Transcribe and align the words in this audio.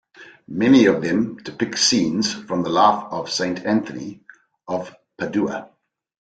Many 0.47 0.87
of 0.87 1.03
them 1.03 1.35
depict 1.37 1.77
scenes 1.77 2.33
from 2.33 2.63
the 2.63 2.71
life 2.71 3.03
of 3.11 3.29
Saint 3.29 3.63
Anthony 3.67 4.21
of 4.67 4.95
Padua. 5.15 5.69